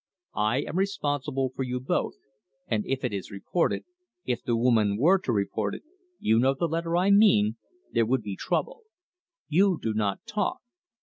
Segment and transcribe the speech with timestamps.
[0.33, 2.15] I am responsible for you both,
[2.65, 3.85] and if it is reported,
[4.25, 5.83] if the woman were to report it
[6.17, 7.57] you know the letter I mean
[7.93, 8.81] there would be trouble.
[9.47, 10.57] You do not talk.